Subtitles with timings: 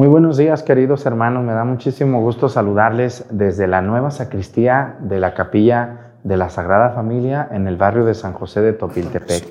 [0.00, 1.44] Muy buenos días, queridos hermanos.
[1.44, 6.92] Me da muchísimo gusto saludarles desde la nueva sacristía de la capilla de la Sagrada
[6.92, 9.44] Familia en el barrio de San José de Topiltepec.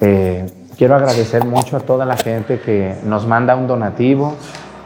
[0.00, 0.46] Eh,
[0.76, 4.34] quiero agradecer mucho a toda la gente que nos manda un donativo,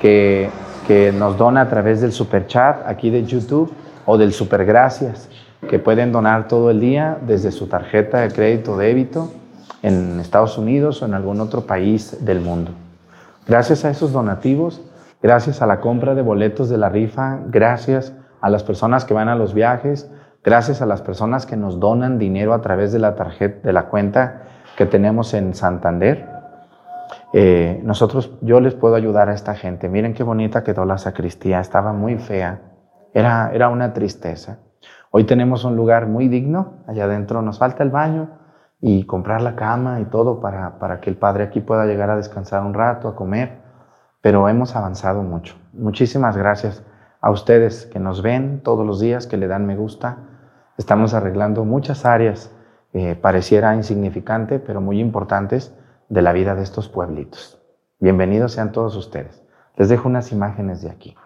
[0.03, 0.51] que,
[0.87, 3.73] que nos dona a través del super chat aquí de YouTube
[4.05, 5.31] o del super gracias,
[5.67, 9.33] que pueden donar todo el día desde su tarjeta de crédito débito
[9.83, 12.73] en Estados Unidos o en algún otro país del mundo.
[13.49, 14.83] Gracias a esos donativos,
[15.23, 19.31] gracias a la compra de boletos de la rifa, gracias a las personas que van
[19.31, 20.13] a los viajes,
[20.45, 23.87] gracias a las personas que nos donan dinero a través de la tarjeta, de la
[23.87, 24.43] cuenta
[24.77, 26.29] que tenemos en Santander.
[27.33, 29.89] Eh, nosotros, yo les puedo ayudar a esta gente.
[29.89, 32.61] Miren qué bonita quedó la sacristía, estaba muy fea,
[33.15, 34.59] era, era una tristeza.
[35.11, 38.29] Hoy tenemos un lugar muy digno, allá adentro nos falta el baño,
[38.81, 42.17] y comprar la cama y todo para, para que el padre aquí pueda llegar a
[42.17, 43.59] descansar un rato, a comer,
[44.21, 45.57] pero hemos avanzado mucho.
[45.73, 46.85] Muchísimas gracias
[47.21, 50.19] a ustedes que nos ven todos los días, que le dan me gusta.
[50.77, 52.55] Estamos arreglando muchas áreas,
[52.93, 55.75] eh, pareciera insignificante, pero muy importantes
[56.09, 57.61] de la vida de estos pueblitos.
[57.99, 59.43] Bienvenidos sean todos ustedes.
[59.77, 61.17] Les dejo unas imágenes de aquí.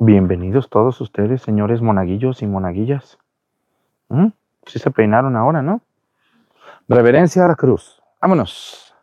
[0.00, 3.18] Bienvenidos todos ustedes, señores monaguillos y monaguillas.
[4.08, 4.28] ¿Mm?
[4.64, 5.80] Sí se peinaron ahora, ¿no?
[6.86, 8.00] Reverencia a la cruz.
[8.22, 8.94] Vámonos.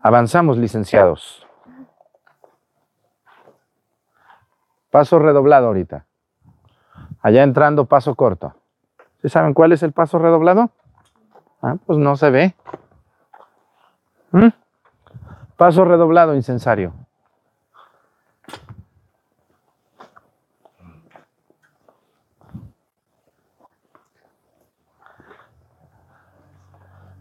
[0.00, 1.44] Avanzamos, licenciados.
[4.92, 6.06] Paso redoblado ahorita.
[7.22, 8.54] Allá entrando, paso corto.
[9.22, 10.70] ¿Sí saben cuál es el paso redoblado?
[11.60, 12.54] Ah, pues no se ve.
[14.30, 14.50] ¿Mm?
[15.56, 16.92] Paso redoblado, incensario.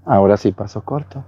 [0.04, 1.26] Ahora sí, paso corto.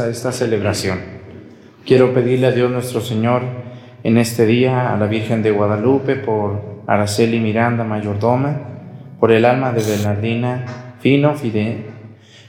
[0.00, 0.98] A esta celebración.
[1.86, 3.42] Quiero pedirle a Dios nuestro Señor
[4.02, 8.60] en este día, a la Virgen de Guadalupe, por Araceli Miranda, mayordoma,
[9.18, 11.34] por el alma de Bernardina Fino,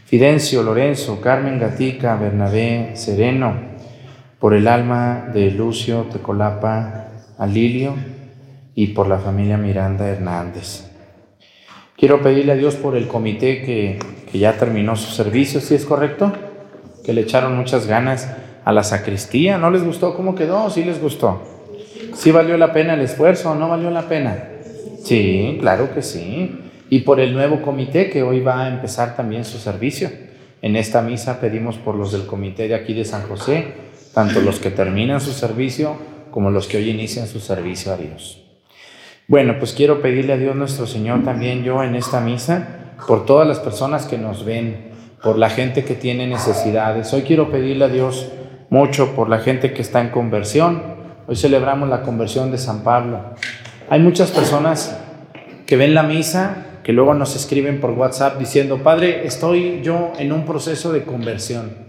[0.05, 3.53] Fidencio Lorenzo, Carmen Gatica, Bernabé Sereno,
[4.39, 7.07] por el alma de Lucio Tecolapa
[7.37, 7.95] Alilio
[8.75, 10.89] y por la familia Miranda Hernández.
[11.95, 13.99] Quiero pedirle a Dios por el comité que,
[14.31, 16.46] que ya terminó su servicio, si es correcto?
[17.07, 18.29] Que le echaron muchas ganas
[18.65, 19.57] a la sacristía.
[19.57, 20.69] ¿No les gustó cómo quedó?
[20.69, 21.41] Sí les gustó.
[22.13, 24.49] ¿Sí valió la pena el esfuerzo no valió la pena?
[25.05, 26.59] Sí, claro que sí.
[26.89, 30.09] Y por el nuevo comité que hoy va a empezar también su servicio.
[30.61, 33.67] En esta misa pedimos por los del comité de aquí de San José,
[34.13, 35.95] tanto los que terminan su servicio
[36.29, 38.43] como los que hoy inician su servicio a Dios.
[39.29, 43.47] Bueno, pues quiero pedirle a Dios nuestro Señor también yo en esta misa, por todas
[43.47, 47.13] las personas que nos ven, por la gente que tiene necesidades.
[47.13, 48.29] Hoy quiero pedirle a Dios
[48.69, 50.81] mucho por la gente que está en conversión.
[51.27, 53.35] Hoy celebramos la conversión de San Pablo.
[53.89, 54.97] Hay muchas personas
[55.65, 60.31] que ven la misa, que luego nos escriben por WhatsApp diciendo, Padre, estoy yo en
[60.31, 61.87] un proceso de conversión.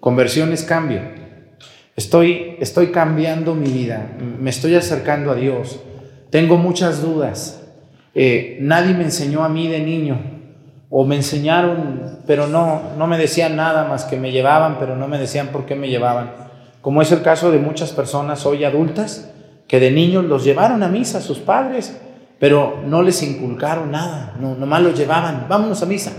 [0.00, 1.00] Conversión es cambio.
[1.96, 5.80] Estoy, estoy cambiando mi vida, me estoy acercando a Dios.
[6.30, 7.68] Tengo muchas dudas.
[8.14, 10.37] Eh, nadie me enseñó a mí de niño,
[10.90, 15.08] o me enseñaron, pero no, no me decían nada más que me llevaban, pero no
[15.08, 16.30] me decían por qué me llevaban.
[16.80, 19.30] Como es el caso de muchas personas hoy adultas,
[19.66, 22.00] que de niños los llevaron a misa sus padres,
[22.38, 26.12] pero no les inculcaron nada, no, nomás los llevaban, vámonos a misa,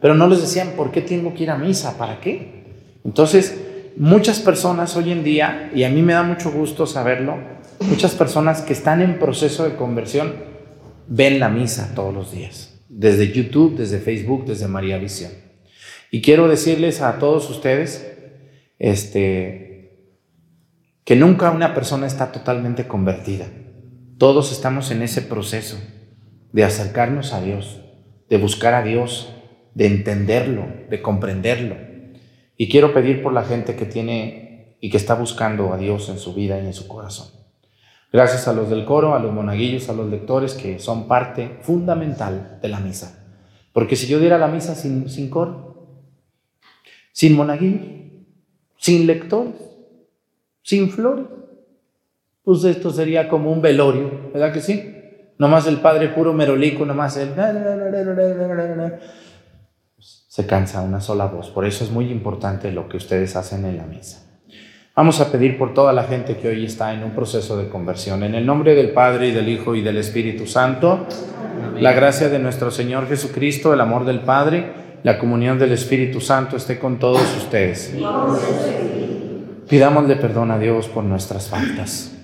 [0.00, 1.96] pero no les decían, ¿por qué tengo que ir a misa?
[1.96, 2.98] ¿Para qué?
[3.04, 7.36] Entonces, muchas personas hoy en día, y a mí me da mucho gusto saberlo,
[7.80, 10.34] muchas personas que están en proceso de conversión
[11.06, 15.30] ven la misa todos los días, desde YouTube, desde Facebook, desde María Visión.
[16.10, 18.12] Y quiero decirles a todos ustedes,
[18.80, 19.96] este,
[21.04, 23.46] que nunca una persona está totalmente convertida.
[24.18, 25.78] Todos estamos en ese proceso
[26.52, 27.80] de acercarnos a Dios,
[28.28, 29.32] de buscar a Dios,
[29.74, 31.76] de entenderlo, de comprenderlo.
[32.56, 36.18] Y quiero pedir por la gente que tiene y que está buscando a Dios en
[36.18, 37.39] su vida y en su corazón.
[38.12, 42.58] Gracias a los del coro, a los monaguillos, a los lectores que son parte fundamental
[42.60, 43.24] de la misa.
[43.72, 46.02] Porque si yo diera la misa sin, coro,
[47.12, 47.86] sin monaguillos,
[48.76, 49.54] sin lectores,
[50.62, 51.26] sin flores,
[52.42, 54.96] pues esto sería como un velorio, ¿verdad que sí?
[55.38, 57.32] Nomás el padre puro merolico, nomás el...
[60.00, 61.50] Se cansa una sola voz.
[61.50, 64.29] Por eso es muy importante lo que ustedes hacen en la misa.
[65.00, 68.22] Vamos a pedir por toda la gente que hoy está en un proceso de conversión.
[68.22, 71.06] En el nombre del Padre y del Hijo y del Espíritu Santo,
[71.78, 76.58] la gracia de nuestro Señor Jesucristo, el amor del Padre, la comunión del Espíritu Santo
[76.58, 77.94] esté con todos ustedes.
[79.70, 82.14] Pidámosle perdón a Dios por nuestras faltas.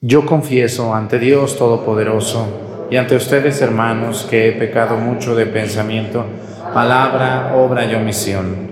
[0.00, 6.24] Yo confieso ante Dios Todopoderoso y ante ustedes, hermanos, que he pecado mucho de pensamiento,
[6.72, 8.71] palabra, obra y omisión.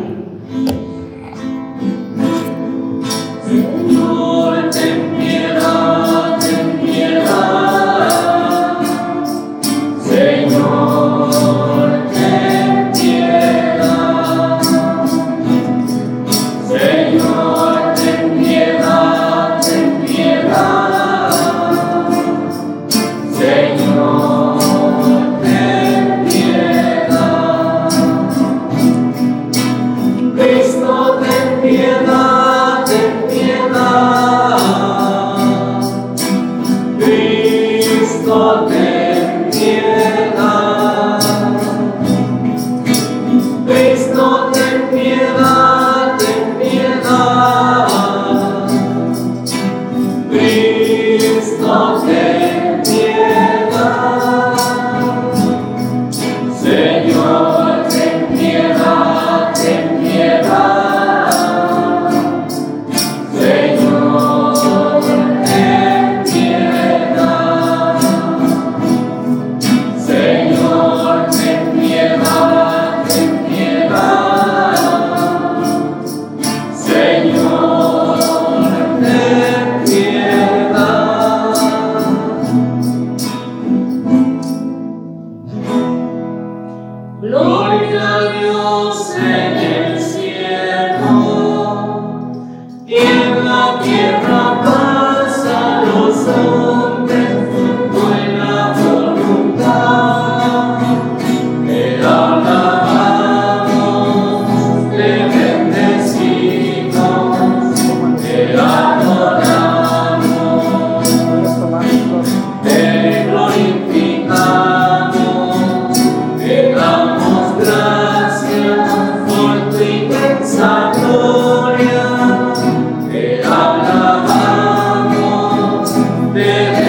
[126.41, 126.80] live.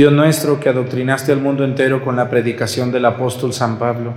[0.00, 4.14] Dios nuestro, que adoctrinaste al mundo entero con la predicación del apóstol San Pablo,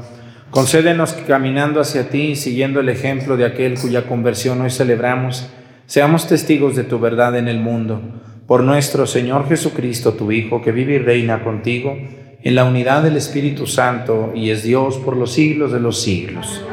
[0.50, 5.50] concédenos que caminando hacia ti y siguiendo el ejemplo de aquel cuya conversión hoy celebramos,
[5.86, 8.02] seamos testigos de tu verdad en el mundo.
[8.48, 11.98] Por nuestro Señor Jesucristo, tu Hijo, que vive y reina contigo,
[12.42, 16.63] en la unidad del Espíritu Santo y es Dios por los siglos de los siglos.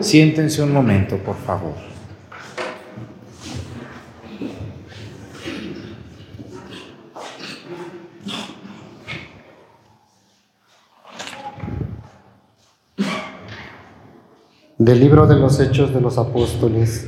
[0.00, 1.89] Siéntense un momento, por favor.
[14.80, 17.06] Del libro de los Hechos de los Apóstoles.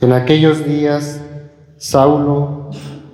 [0.00, 1.20] En aquellos días,
[1.76, 2.70] Saulo,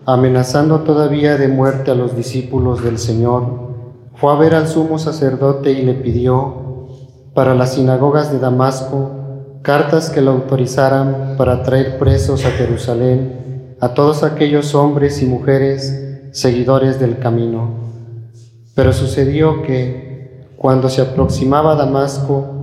[0.06, 3.44] amenazando todavía de muerte a los discípulos del Señor,
[4.14, 6.88] fue a ver al sumo sacerdote y le pidió
[7.34, 13.92] para las sinagogas de Damasco cartas que lo autorizaran para traer presos a Jerusalén a
[13.92, 17.68] todos aquellos hombres y mujeres seguidores del camino.
[18.74, 22.53] Pero sucedió que, cuando se aproximaba a Damasco,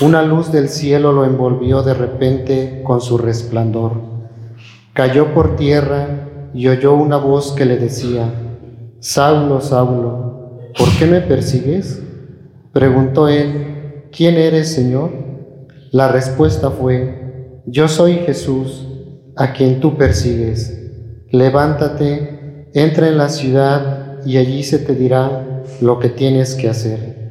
[0.00, 3.92] una luz del cielo lo envolvió de repente con su resplandor.
[4.92, 8.28] Cayó por tierra y oyó una voz que le decía,
[8.98, 12.02] Saulo, Saulo, ¿por qué me persigues?
[12.72, 15.10] Preguntó él, ¿quién eres, Señor?
[15.92, 18.88] La respuesta fue, yo soy Jesús,
[19.36, 20.90] a quien tú persigues.
[21.30, 27.23] Levántate, entra en la ciudad y allí se te dirá lo que tienes que hacer.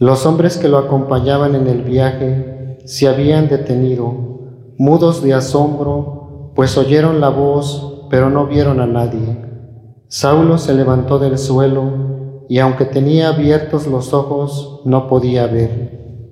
[0.00, 4.12] Los hombres que lo acompañaban en el viaje se habían detenido,
[4.76, 9.38] mudos de asombro, pues oyeron la voz, pero no vieron a nadie.
[10.08, 16.26] Saulo se levantó del suelo y aunque tenía abiertos los ojos, no podía ver.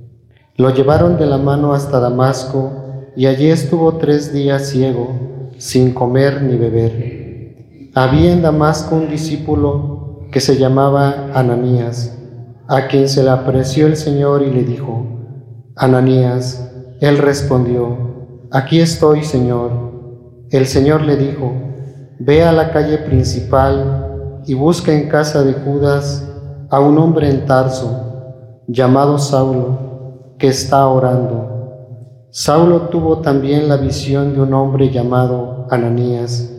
[0.57, 2.73] Lo llevaron de la mano hasta Damasco
[3.14, 7.90] y allí estuvo tres días ciego, sin comer ni beber.
[7.95, 12.19] Había en Damasco un discípulo que se llamaba Ananías
[12.69, 15.07] a quien se le apreció el Señor y le dijo,
[15.76, 19.73] Ananías, él respondió, aquí estoy, Señor.
[20.50, 21.52] El Señor le dijo,
[22.19, 26.28] ve a la calle principal y busca en casa de Judas
[26.71, 31.49] a un hombre en Tarso, llamado Saulo, que está orando.
[32.31, 36.50] Saulo tuvo también la visión de un hombre llamado Ananías,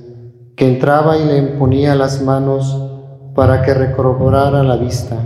[0.56, 2.92] que entraba y le imponía las manos
[3.34, 5.18] para que recorroborara la vista.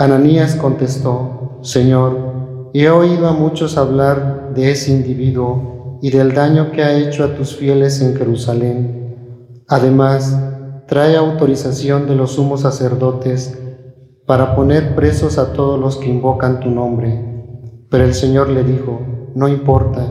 [0.00, 6.84] Ananías contestó, Señor, he oído a muchos hablar de ese individuo y del daño que
[6.84, 9.64] ha hecho a tus fieles en Jerusalén.
[9.66, 10.38] Además,
[10.86, 13.58] trae autorización de los sumos sacerdotes
[14.24, 17.84] para poner presos a todos los que invocan tu nombre.
[17.90, 19.00] Pero el Señor le dijo,
[19.34, 20.06] no importa,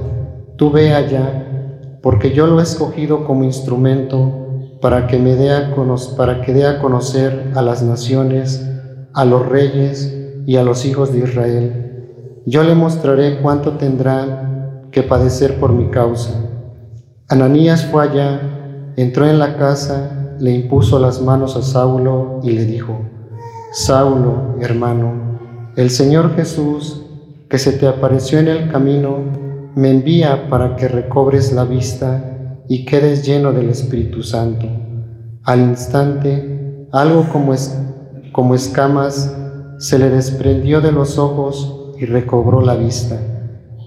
[0.57, 5.73] tú ve allá, porque yo lo he escogido como instrumento para que me dé a,
[6.17, 8.69] para que dé a conocer a las naciones,
[9.17, 12.43] a los reyes y a los hijos de Israel.
[12.45, 16.39] Yo le mostraré cuánto tendrá que padecer por mi causa.
[17.27, 22.65] Ananías fue allá, entró en la casa, le impuso las manos a Saulo y le
[22.65, 22.95] dijo,
[23.71, 25.39] Saulo, hermano,
[25.75, 27.03] el Señor Jesús,
[27.49, 29.17] que se te apareció en el camino,
[29.73, 34.67] me envía para que recobres la vista y quedes lleno del Espíritu Santo.
[35.43, 37.75] Al instante, algo como, es,
[38.37, 39.35] como escamas
[39.79, 43.19] se le desprendió de los ojos y recobró la vista.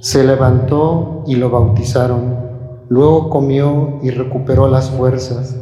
[0.00, 2.34] Se levantó y lo bautizaron.
[2.88, 5.56] Luego comió y recuperó las fuerzas.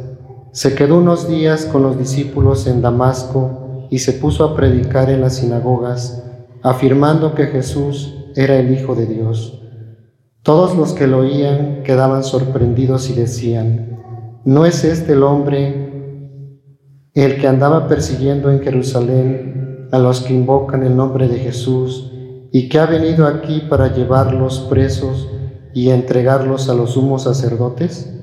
[0.53, 5.21] Se quedó unos días con los discípulos en Damasco y se puso a predicar en
[5.21, 6.23] las sinagogas,
[6.63, 9.61] afirmando que Jesús era el Hijo de Dios.
[10.41, 13.99] Todos los que lo oían quedaban sorprendidos y decían,
[14.45, 15.88] ¿no es este el hombre
[17.13, 22.11] el que andaba persiguiendo en Jerusalén a los que invocan el nombre de Jesús
[22.51, 25.27] y que ha venido aquí para llevarlos presos
[25.73, 28.13] y entregarlos a los sumos sacerdotes?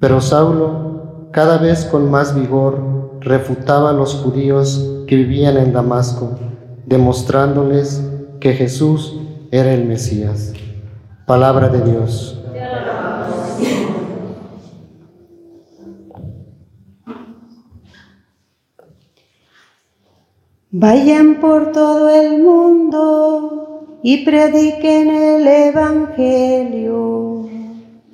[0.00, 6.38] Pero Saulo, cada vez con más vigor, refutaba a los judíos que vivían en Damasco,
[6.86, 8.02] demostrándoles
[8.40, 9.16] que Jesús
[9.50, 10.52] era el Mesías.
[11.26, 12.41] Palabra de Dios.
[20.74, 27.46] Vayan por todo el mundo y prediquen el Evangelio.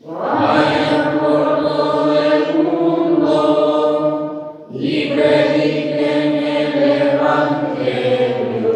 [0.04, 8.74] Vayan por todo el mundo y prediquen el Evangelio.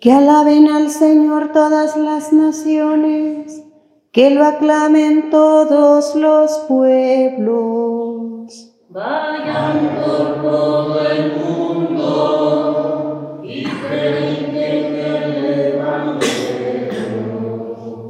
[0.00, 3.64] Que alaben al Señor todas las naciones,
[4.12, 8.38] que lo aclamen todos los pueblos.
[8.90, 11.87] Vayan por todo el mundo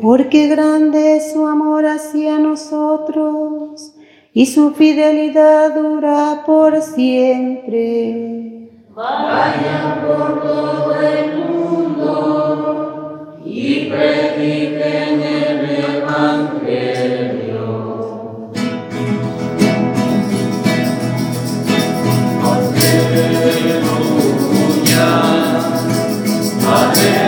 [0.01, 3.94] Porque grande es su amor hacia nosotros
[4.33, 8.71] y su fidelidad dura por siempre.
[8.94, 17.38] Vayan por todo el mundo y prediquen el Evangelio.
[23.49, 25.09] Aleluya,
[26.61, 27.28] aleluya,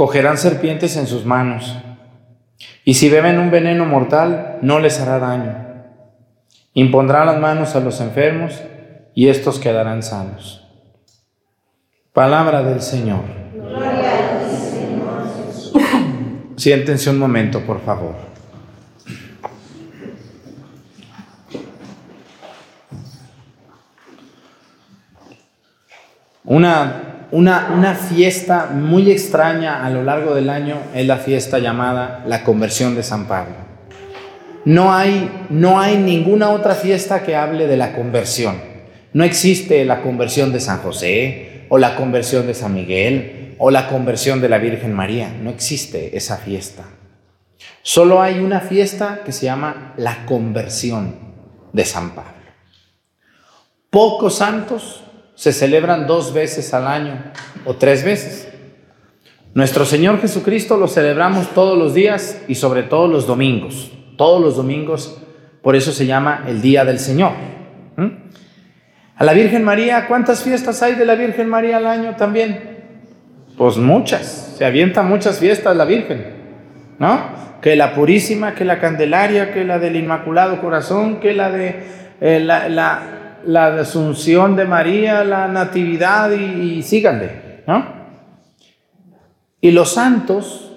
[0.00, 1.76] cogerán serpientes en sus manos,
[2.86, 5.54] y si beben un veneno mortal, no les hará daño.
[6.72, 8.62] Impondrán las manos a los enfermos,
[9.14, 10.66] y estos quedarán sanos.
[12.14, 13.24] Palabra del Señor.
[16.56, 18.14] Siéntense un momento, por favor.
[26.44, 32.24] Una, una, una, fiesta muy extraña a lo largo del año es la fiesta llamada
[32.26, 33.54] la conversión de San Pablo.
[34.64, 38.56] No hay, no hay ninguna otra fiesta que hable de la conversión.
[39.12, 43.88] No existe la conversión de San José o la conversión de San Miguel o la
[43.88, 45.32] conversión de la Virgen María.
[45.40, 46.84] No existe esa fiesta.
[47.82, 51.16] Solo hay una fiesta que se llama la conversión
[51.72, 52.32] de San Pablo.
[53.88, 55.04] Pocos santos
[55.40, 57.14] se celebran dos veces al año
[57.64, 58.46] o tres veces.
[59.54, 63.90] Nuestro Señor Jesucristo lo celebramos todos los días y sobre todo los domingos.
[64.18, 65.18] Todos los domingos,
[65.62, 67.32] por eso se llama el Día del Señor.
[67.96, 68.08] ¿Mm?
[69.16, 72.82] A la Virgen María, ¿cuántas fiestas hay de la Virgen María al año también?
[73.56, 76.22] Pues muchas, se avientan muchas fiestas la Virgen,
[76.98, 77.18] ¿no?
[77.62, 81.82] Que la Purísima, que la Candelaria, que la del Inmaculado Corazón, que la de
[82.20, 88.00] eh, la, la la Asunción de María, la Natividad y, y síganle, ¿no?
[89.60, 90.70] Y los santos,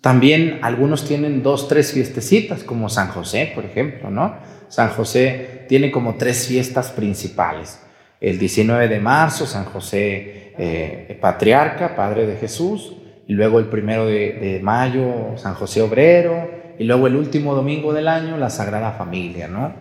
[0.00, 4.34] también algunos tienen dos, tres fiestecitas, como San José, por ejemplo, ¿no?
[4.68, 7.80] San José tiene como tres fiestas principales.
[8.20, 12.94] El 19 de marzo, San José eh, Patriarca, Padre de Jesús,
[13.28, 17.92] y luego el primero de, de mayo, San José Obrero, y luego el último domingo
[17.92, 19.72] del año, la Sagrada Familia, ¿no?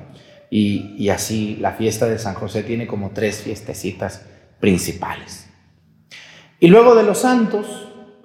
[0.53, 4.25] Y, así la fiesta de San José tiene como tres fiestecitas
[4.59, 5.47] principales.
[6.59, 7.65] Y luego de los santos,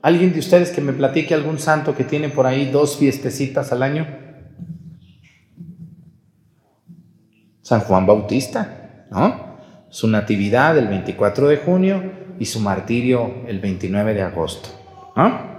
[0.03, 3.85] ¿alguien de ustedes que me platique algún santo que tiene por ahí dos fiestecitas al
[3.85, 4.09] año?
[7.63, 9.59] San Juan Bautista, ¿no?
[9.89, 12.03] Su natividad el 24 de junio
[12.41, 14.69] y su martirio el 29 de agosto,
[15.15, 15.57] ¿no?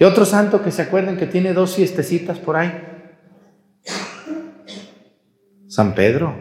[0.00, 2.72] Y otro santo que se acuerden que tiene dos fiestecitas por ahí.
[5.72, 6.34] San Pedro,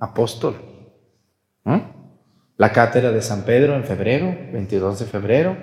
[0.00, 0.56] apóstol.
[2.56, 5.54] La cátedra de San Pedro en febrero, 22 de febrero.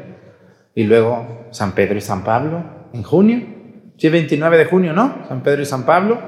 [0.76, 3.44] Y luego San Pedro y San Pablo en junio.
[3.98, 5.26] Sí, 29 de junio, ¿no?
[5.28, 6.22] San Pedro y San Pablo.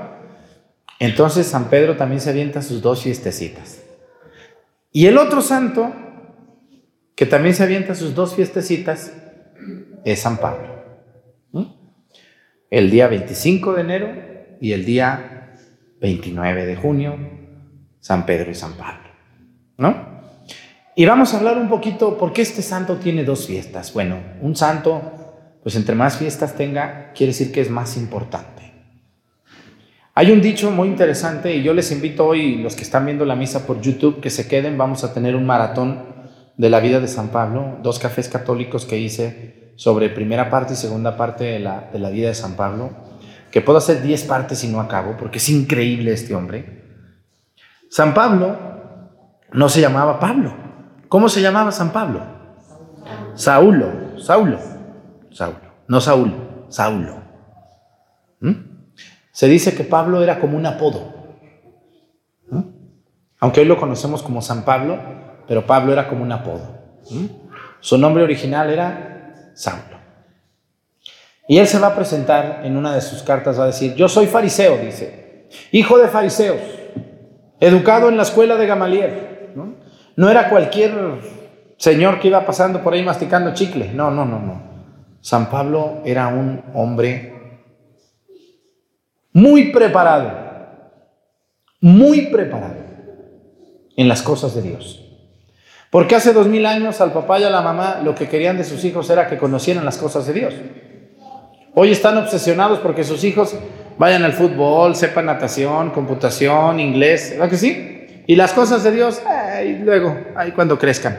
[1.00, 3.84] Entonces San Pedro también se avienta sus dos fiestecitas.
[4.92, 5.94] Y el otro santo,
[7.16, 9.14] que también se avienta sus dos fiestecitas,
[10.04, 10.80] es San Pablo.
[12.72, 14.08] El día 25 de enero
[14.60, 15.39] y el día
[16.00, 17.18] 29 de junio,
[18.00, 19.10] San Pedro y San Pablo,
[19.78, 20.20] ¿no?
[20.96, 23.94] Y vamos a hablar un poquito, ¿por qué este santo tiene dos fiestas?
[23.94, 25.02] Bueno, un santo,
[25.64, 28.60] pues entre más fiestas tenga, quiere decir que es más importante.
[30.16, 33.36] Hay un dicho muy interesante y yo les invito hoy, los que están viendo la
[33.36, 36.04] misa por YouTube, que se queden, vamos a tener un maratón
[36.58, 40.76] de la vida de San Pablo, dos cafés católicos que hice sobre primera parte y
[40.76, 43.09] segunda parte de la, de la vida de San Pablo
[43.52, 46.84] que puedo hacer 10 partes y no acabo, porque es increíble este hombre.
[47.90, 48.58] San Pablo
[49.52, 50.54] no se llamaba Pablo.
[51.08, 52.22] ¿Cómo se llamaba San Pablo?
[53.34, 54.60] Saulo, Saulo,
[55.32, 56.34] Saulo, no Saúl,
[56.68, 57.24] Saulo.
[58.42, 58.54] ¿Mm?
[59.32, 61.14] Se dice que Pablo era como un apodo.
[62.52, 62.62] ¿Mm?
[63.40, 65.00] Aunque hoy lo conocemos como San Pablo,
[65.48, 66.78] pero Pablo era como un apodo.
[67.10, 67.26] ¿Mm?
[67.80, 69.99] Su nombre original era Saulo.
[71.50, 74.08] Y él se va a presentar en una de sus cartas, va a decir, yo
[74.08, 76.62] soy fariseo, dice, hijo de fariseos,
[77.60, 79.56] educado en la escuela de Gamaliel.
[80.16, 80.30] ¿no?
[80.30, 80.94] era cualquier
[81.76, 84.62] señor que iba pasando por ahí masticando chicle, no, no, no, no.
[85.22, 87.34] San Pablo era un hombre
[89.34, 90.32] muy preparado,
[91.82, 92.84] muy preparado
[93.98, 95.04] en las cosas de Dios.
[95.90, 98.66] Porque hace dos mil años al papá y a la mamá lo que querían de
[98.66, 100.54] sus hijos era que conocieran las cosas de Dios.
[101.76, 103.56] Hoy están obsesionados porque sus hijos
[103.98, 108.24] vayan al fútbol, sepan natación, computación, inglés, ¿verdad que sí?
[108.26, 111.18] Y las cosas de Dios, ay, luego, ahí cuando crezcan.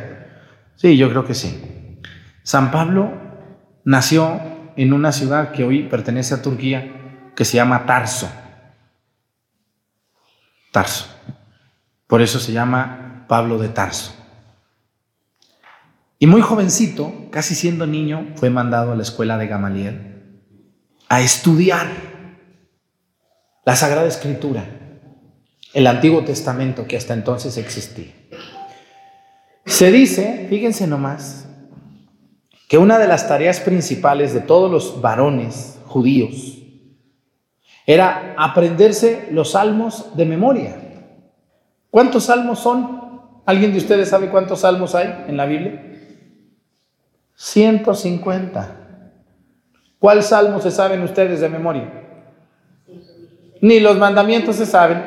[0.77, 1.99] Sí, yo creo que sí.
[2.43, 3.13] San Pablo
[3.85, 4.41] nació
[4.77, 8.31] en una ciudad que hoy pertenece a Turquía, que se llama Tarso.
[10.73, 11.07] Tarso.
[12.07, 14.17] Por eso se llama Pablo de Tarso.
[16.19, 20.10] Y muy jovencito, casi siendo niño, fue mandado a la escuela de Gamaliel
[21.11, 21.89] a estudiar
[23.65, 24.65] la Sagrada Escritura,
[25.75, 28.13] el Antiguo Testamento que hasta entonces existía.
[29.67, 31.49] Se dice, fíjense nomás,
[32.69, 36.59] que una de las tareas principales de todos los varones judíos
[37.87, 40.77] era aprenderse los salmos de memoria.
[41.91, 43.43] ¿Cuántos salmos son?
[43.47, 45.93] ¿Alguien de ustedes sabe cuántos salmos hay en la Biblia?
[47.35, 48.80] 150.
[50.01, 51.89] ¿Cuál salmo se saben ustedes de memoria?
[53.61, 55.05] Ni los mandamientos se saben,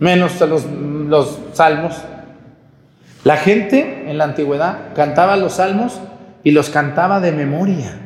[0.00, 2.02] menos los, los salmos.
[3.22, 6.00] La gente en la antigüedad cantaba los salmos
[6.42, 8.00] y los cantaba de memoria.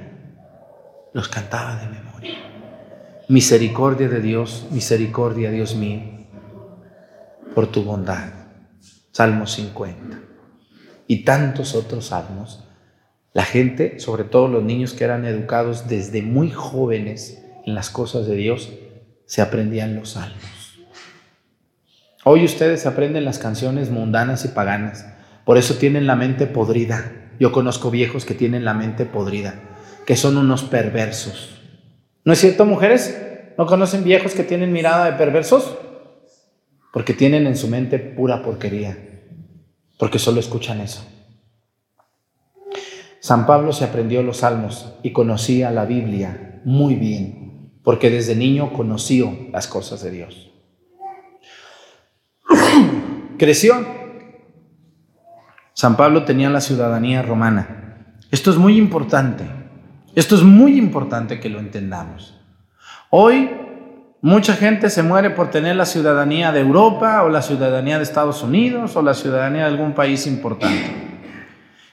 [1.14, 2.36] Los cantaba de memoria.
[3.28, 6.02] Misericordia de Dios, misericordia Dios mío,
[7.54, 8.28] por tu bondad.
[9.12, 10.18] Salmo 50.
[11.06, 12.65] Y tantos otros salmos.
[13.36, 18.26] La gente, sobre todo los niños que eran educados desde muy jóvenes en las cosas
[18.26, 18.72] de Dios,
[19.26, 20.80] se aprendían los salmos.
[22.24, 25.04] Hoy ustedes aprenden las canciones mundanas y paganas,
[25.44, 27.12] por eso tienen la mente podrida.
[27.38, 29.56] Yo conozco viejos que tienen la mente podrida,
[30.06, 31.60] que son unos perversos.
[32.24, 33.20] ¿No es cierto, mujeres?
[33.58, 35.76] ¿No conocen viejos que tienen mirada de perversos?
[36.90, 38.96] Porque tienen en su mente pura porquería,
[39.98, 41.06] porque solo escuchan eso.
[43.26, 48.72] San Pablo se aprendió los salmos y conocía la Biblia muy bien, porque desde niño
[48.72, 50.52] conoció las cosas de Dios.
[53.36, 53.84] Creció.
[55.72, 58.14] San Pablo tenía la ciudadanía romana.
[58.30, 59.44] Esto es muy importante.
[60.14, 62.40] Esto es muy importante que lo entendamos.
[63.10, 63.50] Hoy
[64.22, 68.44] mucha gente se muere por tener la ciudadanía de Europa o la ciudadanía de Estados
[68.44, 71.05] Unidos o la ciudadanía de algún país importante.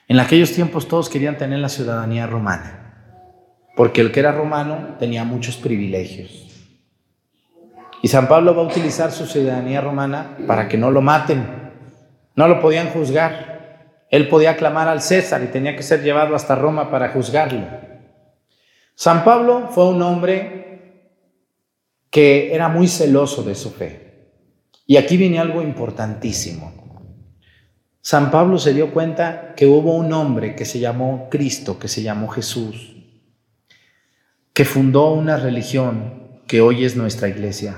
[0.08, 3.26] En aquellos tiempos todos querían tener la ciudadanía romana,
[3.76, 6.50] porque el que era romano tenía muchos privilegios.
[8.02, 11.72] Y San Pablo va a utilizar su ciudadanía romana para que no lo maten,
[12.36, 14.04] no lo podían juzgar.
[14.10, 17.66] Él podía clamar al César y tenía que ser llevado hasta Roma para juzgarlo.
[18.94, 20.64] San Pablo fue un hombre
[22.10, 24.04] que era muy celoso de su fe.
[24.86, 26.83] Y aquí viene algo importantísimo.
[28.06, 32.02] San Pablo se dio cuenta que hubo un hombre que se llamó Cristo, que se
[32.02, 32.98] llamó Jesús,
[34.52, 37.78] que fundó una religión que hoy es nuestra iglesia,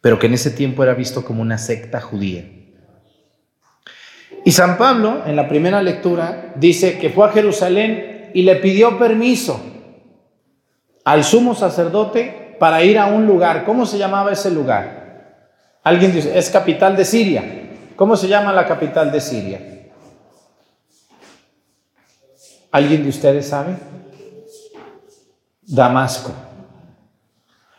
[0.00, 2.46] pero que en ese tiempo era visto como una secta judía.
[4.46, 8.98] Y San Pablo, en la primera lectura, dice que fue a Jerusalén y le pidió
[8.98, 9.60] permiso
[11.04, 13.66] al sumo sacerdote para ir a un lugar.
[13.66, 15.44] ¿Cómo se llamaba ese lugar?
[15.84, 17.67] Alguien dice, es capital de Siria.
[17.98, 19.60] ¿Cómo se llama la capital de Siria?
[22.70, 23.76] ¿Alguien de ustedes sabe?
[25.62, 26.30] Damasco.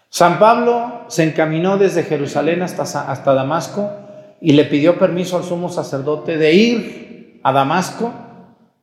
[0.10, 3.92] San Pablo se encaminó desde Jerusalén hasta, hasta Damasco
[4.42, 8.12] y le pidió permiso al sumo sacerdote de ir a Damasco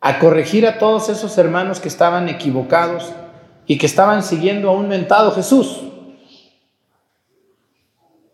[0.00, 3.12] a corregir a todos esos hermanos que estaban equivocados
[3.66, 5.82] y que estaban siguiendo a un mentado Jesús.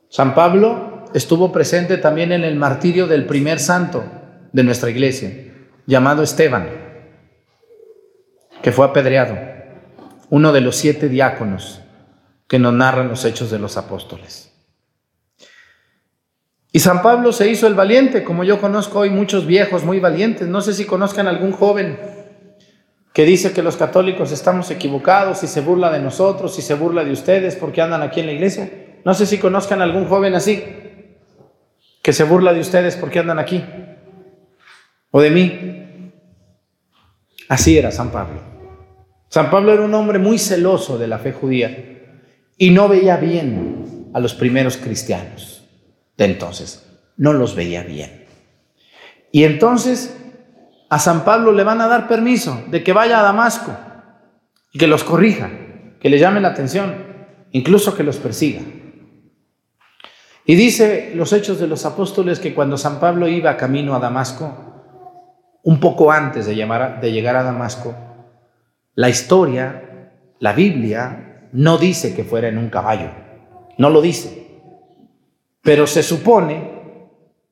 [0.08, 4.04] San Pablo estuvo presente también en el martirio del primer santo
[4.52, 5.30] de nuestra iglesia,
[5.86, 6.68] llamado Esteban,
[8.62, 9.36] que fue apedreado,
[10.30, 11.80] uno de los siete diáconos
[12.46, 14.52] que nos narran los hechos de los apóstoles.
[16.70, 20.48] Y San Pablo se hizo el valiente, como yo conozco hoy muchos viejos muy valientes.
[20.48, 21.98] No sé si conozcan algún joven
[23.12, 27.04] que dice que los católicos estamos equivocados y se burla de nosotros y se burla
[27.04, 28.70] de ustedes porque andan aquí en la iglesia.
[29.04, 30.64] No sé si conozcan algún joven así
[32.02, 33.64] que se burla de ustedes porque andan aquí,
[35.10, 36.12] o de mí.
[37.48, 38.40] Así era San Pablo.
[39.28, 42.18] San Pablo era un hombre muy celoso de la fe judía
[42.58, 45.62] y no veía bien a los primeros cristianos
[46.16, 46.86] de entonces,
[47.16, 48.26] no los veía bien.
[49.30, 50.18] Y entonces
[50.90, 53.74] a San Pablo le van a dar permiso de que vaya a Damasco
[54.72, 55.50] y que los corrija,
[56.00, 56.94] que le llame la atención,
[57.52, 58.60] incluso que los persiga.
[60.44, 64.52] Y dice los hechos de los apóstoles que cuando San Pablo iba camino a Damasco,
[65.62, 66.54] un poco antes de,
[67.00, 67.94] de llegar a Damasco,
[68.94, 73.10] la historia, la Biblia, no dice que fuera en un caballo,
[73.78, 74.42] no lo dice.
[75.62, 76.72] Pero se supone,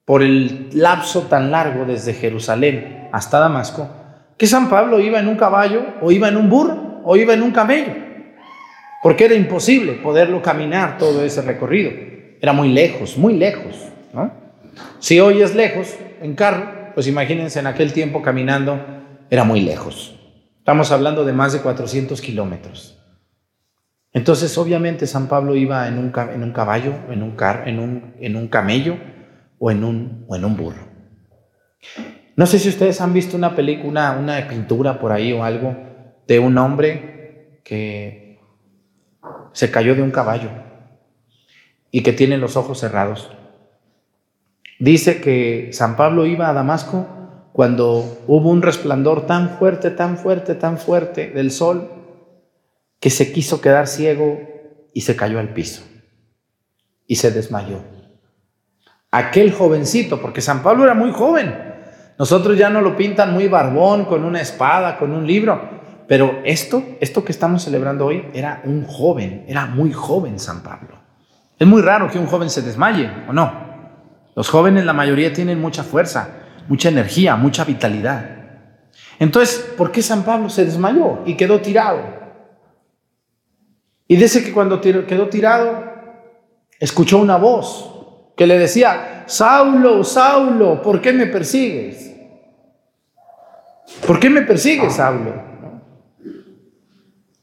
[0.05, 3.88] por el lapso tan largo desde Jerusalén hasta Damasco,
[4.37, 7.42] que San Pablo iba en un caballo o iba en un burro o iba en
[7.42, 7.92] un camello,
[9.03, 11.92] porque era imposible poderlo caminar todo ese recorrido.
[12.40, 13.76] Era muy lejos, muy lejos.
[14.12, 14.33] ¿no?
[14.98, 18.81] Si hoy es lejos en carro, pues imagínense en aquel tiempo caminando,
[19.29, 20.16] era muy lejos.
[20.59, 22.96] Estamos hablando de más de 400 kilómetros.
[24.12, 28.14] Entonces, obviamente, San Pablo iba en un, en un caballo, en un, car, en, un,
[28.18, 28.96] en un camello
[29.59, 30.88] o en un, o en un burro.
[32.37, 35.76] No sé si ustedes han visto una película, una, una pintura por ahí o algo
[36.26, 38.40] de un hombre que
[39.53, 40.69] se cayó de un caballo
[41.90, 43.31] y que tiene los ojos cerrados.
[44.79, 47.07] Dice que San Pablo iba a Damasco
[47.53, 51.90] cuando hubo un resplandor tan fuerte, tan fuerte, tan fuerte del sol,
[53.00, 54.40] que se quiso quedar ciego
[54.94, 55.83] y se cayó al piso
[57.07, 57.81] y se desmayó.
[59.11, 61.53] Aquel jovencito, porque San Pablo era muy joven,
[62.18, 65.61] nosotros ya no lo pintan muy barbón, con una espada, con un libro,
[66.07, 71.00] pero esto, esto que estamos celebrando hoy, era un joven, era muy joven San Pablo.
[71.61, 73.53] Es muy raro que un joven se desmaye, ¿o no?
[74.35, 76.31] Los jóvenes, la mayoría, tienen mucha fuerza,
[76.68, 78.25] mucha energía, mucha vitalidad.
[79.18, 82.01] Entonces, ¿por qué San Pablo se desmayó y quedó tirado?
[84.09, 85.85] Y dice que cuando quedó tirado,
[86.79, 92.11] escuchó una voz que le decía, Saulo, Saulo, ¿por qué me persigues?
[94.07, 95.42] ¿Por qué me persigues, Saulo?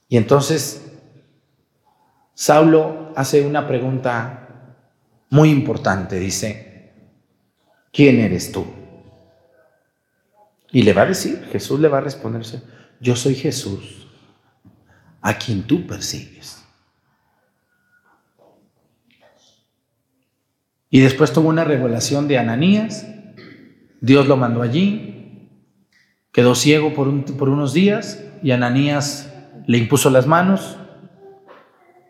[0.09, 0.86] Y entonces
[2.39, 4.75] Saulo hace una pregunta
[5.31, 6.93] muy importante, dice,
[7.91, 8.63] ¿quién eres tú?
[10.71, 12.61] Y le va a decir, Jesús le va a responderse,
[12.99, 14.07] yo soy Jesús,
[15.19, 16.63] a quien tú persigues.
[20.91, 23.07] Y después tuvo una revelación de Ananías,
[23.99, 25.49] Dios lo mandó allí,
[26.31, 29.33] quedó ciego por, por unos días y Ananías
[29.65, 30.77] le impuso las manos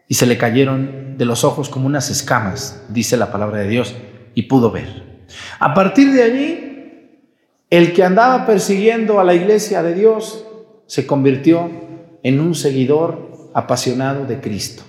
[0.08, 3.96] y se le cayeron de los ojos como unas escamas, dice la palabra de Dios,
[4.34, 5.26] y pudo ver.
[5.60, 7.20] A partir de allí,
[7.70, 10.46] el que andaba persiguiendo a la iglesia de Dios
[10.86, 11.70] se convirtió
[12.24, 14.84] en un seguidor apasionado de Cristo.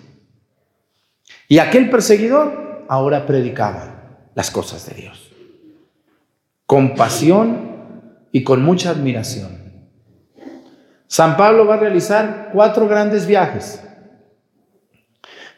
[1.48, 5.32] Y aquel perseguidor ahora predicaba las cosas de Dios,
[6.66, 9.58] con pasión y con mucha admiración.
[11.08, 13.82] San Pablo va a realizar cuatro grandes viajes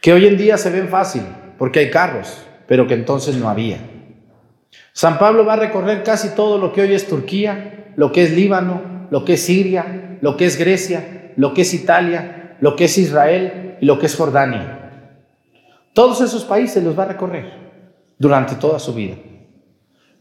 [0.00, 1.22] que hoy en día se ven fácil
[1.58, 3.78] porque hay carros, pero que entonces no había.
[4.92, 8.32] San Pablo va a recorrer casi todo lo que hoy es Turquía, lo que es
[8.32, 12.84] Líbano, lo que es Siria, lo que es Grecia, lo que es Italia, lo que
[12.84, 14.80] es Israel y lo que es Jordania.
[15.92, 17.52] Todos esos países los va a recorrer
[18.18, 19.16] durante toda su vida.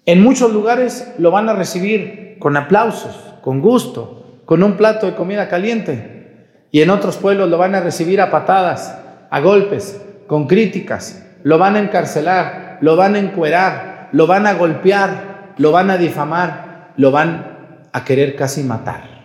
[0.05, 5.15] En muchos lugares lo van a recibir con aplausos, con gusto, con un plato de
[5.15, 6.47] comida caliente.
[6.71, 11.25] Y en otros pueblos lo van a recibir a patadas, a golpes, con críticas.
[11.43, 15.97] Lo van a encarcelar, lo van a encuerar, lo van a golpear, lo van a
[15.97, 19.19] difamar, lo van a querer casi matar.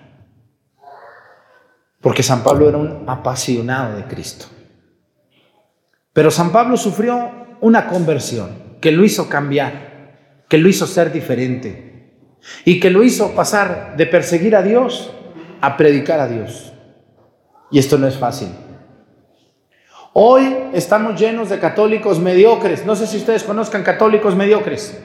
[2.01, 4.47] Porque San Pablo era un apasionado de Cristo.
[6.13, 11.95] Pero San Pablo sufrió una conversión que lo hizo cambiar, que lo hizo ser diferente
[12.65, 15.11] y que lo hizo pasar de perseguir a Dios
[15.61, 16.73] a predicar a Dios.
[17.71, 18.49] Y esto no es fácil.
[20.17, 22.87] Hoy estamos llenos de católicos mediocres.
[22.87, 25.03] No sé si ustedes conozcan católicos mediocres.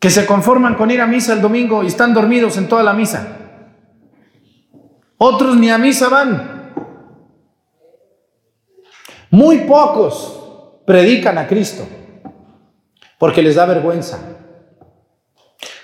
[0.00, 2.92] Que se conforman con ir a misa el domingo y están dormidos en toda la
[2.92, 3.38] misa.
[5.16, 6.72] Otros ni a misa van.
[9.30, 11.86] Muy pocos predican a Cristo
[13.16, 14.18] porque les da vergüenza.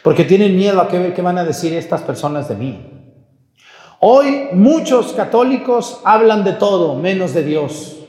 [0.02, 2.97] Porque tienen miedo a qué, van a decir estas personas de mí.
[4.00, 8.06] Hoy muchos católicos hablan de todo menos de Dios.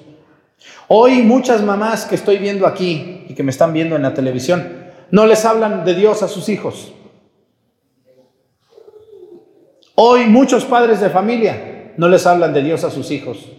[0.87, 4.67] Hoy muchas mamás que estoy viendo aquí y que me están viendo en la televisión,
[5.09, 6.93] no les hablan de Dios a sus hijos.
[9.95, 13.51] Hoy muchos padres de familia no les hablan de Dios a sus hijos.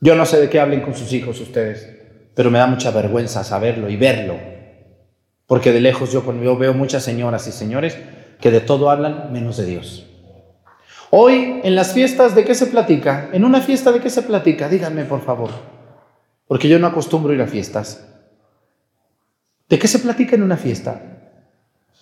[0.00, 1.88] Yo no sé de qué hablen con sus hijos ustedes,
[2.34, 4.34] pero me da mucha vergüenza saberlo y verlo.
[5.46, 7.96] Porque de lejos yo, yo veo muchas señoras y señores
[8.40, 10.11] que de todo hablan menos de Dios.
[11.14, 13.28] Hoy, en las fiestas, ¿de qué se platica?
[13.34, 14.66] En una fiesta, ¿de qué se platica?
[14.70, 15.50] Díganme, por favor.
[16.48, 18.08] Porque yo no acostumbro ir a fiestas.
[19.68, 21.02] ¿De qué se platica en una fiesta?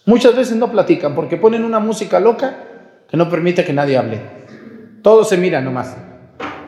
[0.07, 2.57] Muchas veces no platican porque ponen una música loca
[3.11, 4.21] que no permite que nadie hable.
[5.03, 5.97] Todos se miran nomás,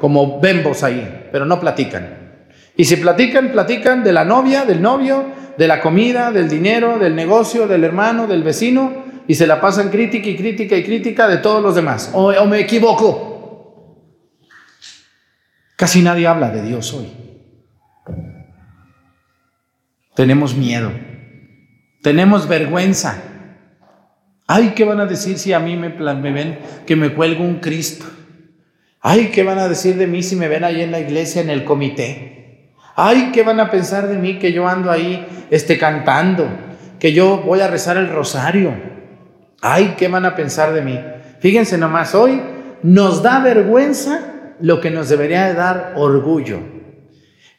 [0.00, 2.40] como bembos ahí, pero no platican.
[2.76, 5.26] Y si platican, platican de la novia, del novio,
[5.56, 9.90] de la comida, del dinero, del negocio, del hermano, del vecino, y se la pasan
[9.90, 12.10] crítica y crítica y crítica de todos los demás.
[12.12, 13.98] O, me equivoco.
[15.76, 17.08] Casi nadie habla de Dios hoy.
[20.14, 20.92] Tenemos miedo.
[22.02, 23.22] Tenemos vergüenza.
[24.46, 27.60] Ay, ¿qué van a decir si a mí me, me ven que me cuelgo un
[27.60, 28.04] Cristo?
[29.00, 31.50] Ay, ¿qué van a decir de mí si me ven ahí en la iglesia, en
[31.50, 32.74] el comité?
[32.94, 36.48] Ay, ¿qué van a pensar de mí que yo ando ahí este, cantando?
[37.02, 38.74] que yo voy a rezar el rosario.
[39.64, 41.00] Ay, ¿qué van a pensar de mí?
[41.38, 42.42] Fíjense nomás, hoy
[42.82, 46.58] nos da vergüenza lo que nos debería de dar orgullo.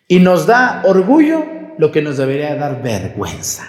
[0.09, 1.45] Y nos da orgullo
[1.77, 3.63] lo que nos debería de dar vergüenza.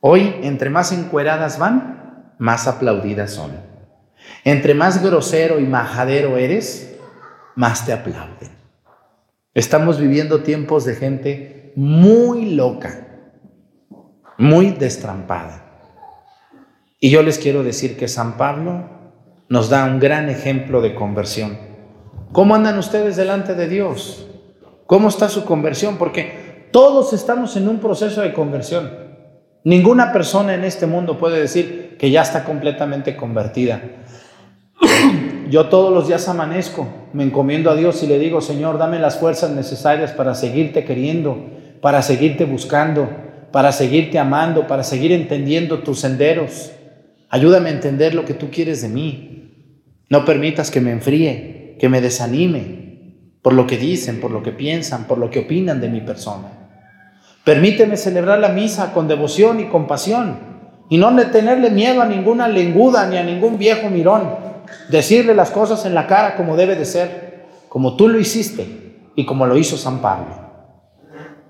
[0.00, 3.52] Hoy, entre más encueradas van, más aplaudidas son.
[4.44, 6.98] Entre más grosero y majadero eres,
[7.56, 8.50] más te aplauden.
[9.54, 13.06] Estamos viviendo tiempos de gente muy loca,
[14.36, 15.71] muy destrampada.
[17.04, 18.84] Y yo les quiero decir que San Pablo
[19.48, 21.58] nos da un gran ejemplo de conversión.
[22.30, 24.28] ¿Cómo andan ustedes delante de Dios?
[24.86, 25.96] ¿Cómo está su conversión?
[25.96, 28.88] Porque todos estamos en un proceso de conversión.
[29.64, 33.82] Ninguna persona en este mundo puede decir que ya está completamente convertida.
[35.50, 39.18] Yo todos los días amanezco, me encomiendo a Dios y le digo, Señor, dame las
[39.18, 41.50] fuerzas necesarias para seguirte queriendo,
[41.80, 43.08] para seguirte buscando,
[43.50, 46.70] para seguirte amando, para seguir entendiendo tus senderos.
[47.32, 49.78] Ayúdame a entender lo que tú quieres de mí.
[50.10, 52.82] No permitas que me enfríe, que me desanime
[53.40, 56.48] por lo que dicen, por lo que piensan, por lo que opinan de mi persona.
[57.42, 60.36] Permíteme celebrar la misa con devoción y compasión
[60.90, 64.34] y no tenerle miedo a ninguna lenguda ni a ningún viejo mirón.
[64.90, 69.24] Decirle las cosas en la cara como debe de ser, como tú lo hiciste y
[69.24, 70.36] como lo hizo San Pablo.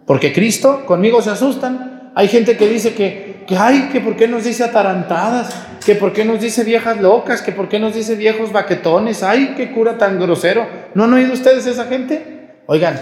[0.06, 2.12] Porque Cristo, conmigo se asustan.
[2.14, 6.12] Hay gente que dice que, que ay, que por qué nos dice atarantadas, que por
[6.12, 9.98] qué nos dice viejas locas, que por qué nos dice viejos baquetones, ay, qué cura
[9.98, 10.66] tan grosero.
[10.94, 12.62] ¿No han oído ustedes esa gente?
[12.66, 13.00] Oigan,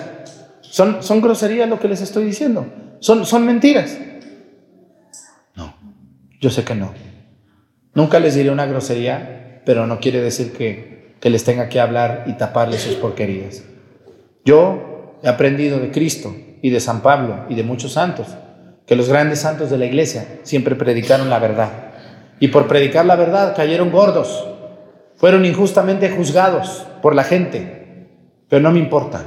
[0.60, 2.66] son, son groserías lo que les estoy diciendo,
[3.00, 3.98] son, son mentiras.
[5.54, 5.74] No,
[6.40, 6.92] yo sé que no.
[7.94, 12.24] Nunca les diré una grosería, pero no quiere decir que, que les tenga que hablar
[12.26, 13.64] y taparles sus porquerías.
[14.44, 18.28] Yo he aprendido de Cristo y de San Pablo y de muchos santos
[18.90, 21.70] que los grandes santos de la iglesia siempre predicaron la verdad.
[22.40, 24.48] Y por predicar la verdad cayeron gordos,
[25.14, 28.08] fueron injustamente juzgados por la gente,
[28.48, 29.26] pero no me importa.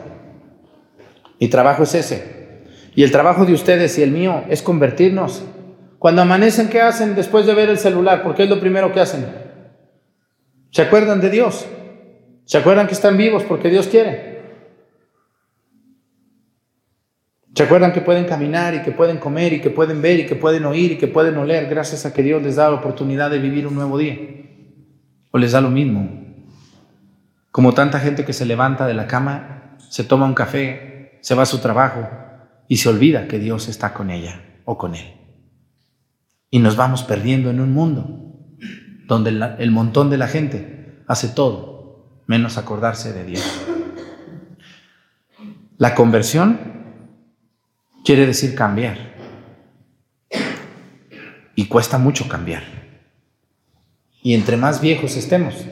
[1.40, 2.66] Mi trabajo es ese.
[2.94, 5.46] Y el trabajo de ustedes y el mío es convertirnos.
[5.98, 8.22] Cuando amanecen, ¿qué hacen después de ver el celular?
[8.22, 9.26] Porque es lo primero que hacen.
[10.72, 11.66] ¿Se acuerdan de Dios?
[12.44, 14.33] ¿Se acuerdan que están vivos porque Dios quiere?
[17.56, 20.36] ¿Se acuerdan que pueden caminar y que pueden comer y que pueden ver y que
[20.36, 23.38] pueden oír y que pueden oler gracias a que Dios les da la oportunidad de
[23.38, 24.18] vivir un nuevo día?
[25.30, 26.24] ¿O les da lo mismo?
[27.52, 31.44] Como tanta gente que se levanta de la cama, se toma un café, se va
[31.44, 32.10] a su trabajo
[32.68, 35.14] y se olvida que Dios está con ella o con él.
[36.50, 38.48] Y nos vamos perdiendo en un mundo
[39.08, 39.30] donde
[39.60, 43.62] el montón de la gente hace todo menos acordarse de Dios.
[45.78, 46.83] La conversión
[48.04, 49.14] quiere decir cambiar.
[51.56, 52.64] Y cuesta mucho cambiar.
[54.22, 55.66] Y entre más viejos estemos,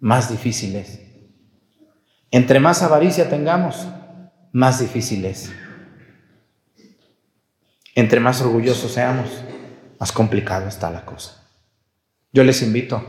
[0.00, 1.00] más difícil es.
[2.30, 3.86] Entre más avaricia tengamos,
[4.52, 5.52] más difícil es.
[7.94, 9.28] Entre más orgullosos seamos,
[9.98, 11.44] más complicado está la cosa.
[12.32, 13.02] Yo les invito,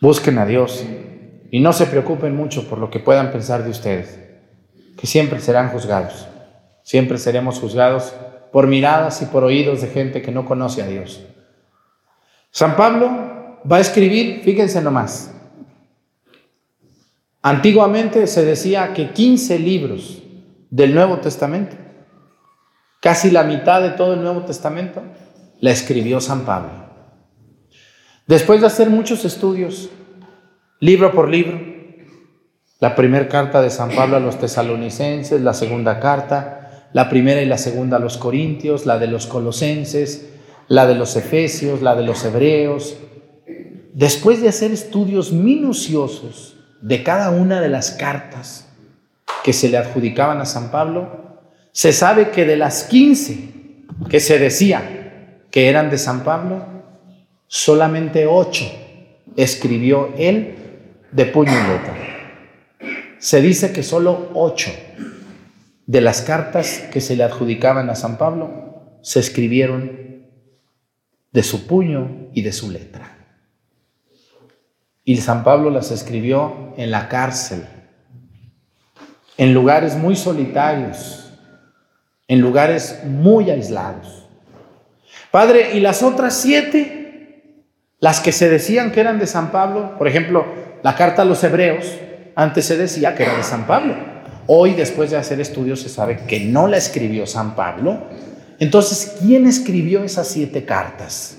[0.00, 0.84] busquen a Dios
[1.50, 4.18] y no se preocupen mucho por lo que puedan pensar de ustedes,
[4.96, 6.26] que siempre serán juzgados.
[6.90, 8.12] Siempre seremos juzgados
[8.50, 11.24] por miradas y por oídos de gente que no conoce a Dios.
[12.50, 15.32] San Pablo va a escribir, fíjense nomás,
[17.42, 20.20] antiguamente se decía que 15 libros
[20.68, 21.76] del Nuevo Testamento,
[23.00, 25.00] casi la mitad de todo el Nuevo Testamento,
[25.60, 26.72] la escribió San Pablo.
[28.26, 29.90] Después de hacer muchos estudios,
[30.80, 31.56] libro por libro,
[32.80, 36.59] la primera carta de San Pablo a los tesalonicenses, la segunda carta,
[36.92, 40.28] la primera y la segunda a los corintios, la de los colosenses,
[40.68, 42.96] la de los efesios, la de los hebreos.
[43.92, 48.68] Después de hacer estudios minuciosos de cada una de las cartas
[49.44, 51.40] que se le adjudicaban a San Pablo,
[51.72, 53.50] se sabe que de las 15
[54.08, 56.64] que se decía que eran de San Pablo,
[57.46, 58.64] solamente 8
[59.36, 60.54] escribió él
[61.12, 61.96] de puño y letra.
[63.18, 64.70] Se dice que solo 8
[65.90, 70.22] de las cartas que se le adjudicaban a San Pablo se escribieron
[71.32, 73.18] de su puño y de su letra.
[75.02, 77.64] Y San Pablo las escribió en la cárcel,
[79.36, 81.32] en lugares muy solitarios,
[82.28, 84.28] en lugares muy aislados.
[85.32, 87.64] Padre, ¿y las otras siete?
[87.98, 90.46] Las que se decían que eran de San Pablo, por ejemplo,
[90.84, 91.98] la carta a los hebreos,
[92.36, 94.09] antes se decía que era de San Pablo.
[94.52, 98.08] Hoy, después de hacer estudios, se sabe que no la escribió San Pablo
[98.58, 101.38] Entonces, ¿quién escribió esas siete cartas?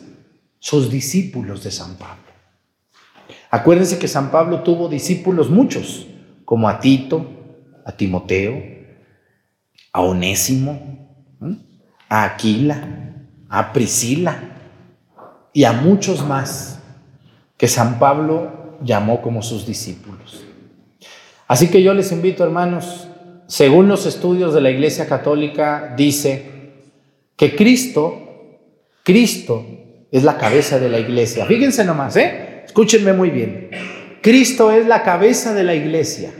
[0.59, 2.23] Sus discípulos de San Pablo.
[3.49, 6.07] Acuérdense que San Pablo tuvo discípulos muchos,
[6.45, 7.29] como a Tito,
[7.85, 8.63] a Timoteo,
[9.91, 11.35] a Onésimo,
[12.07, 12.87] a Aquila,
[13.49, 14.41] a Priscila
[15.51, 16.79] y a muchos más
[17.57, 20.45] que San Pablo llamó como sus discípulos.
[21.51, 23.09] Así que yo les invito, hermanos,
[23.45, 26.45] según los estudios de la Iglesia Católica, dice
[27.35, 28.61] que Cristo,
[29.03, 29.65] Cristo
[30.09, 31.45] es la cabeza de la iglesia.
[31.45, 32.63] Fíjense nomás, ¿eh?
[32.63, 33.69] Escúchenme muy bien.
[34.21, 36.31] Cristo es la cabeza de la iglesia.